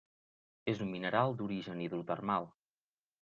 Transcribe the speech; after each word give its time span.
És 0.71 0.79
un 0.85 0.87
mineral 0.93 1.35
d'origen 1.41 1.83
hidrotermal. 1.83 2.49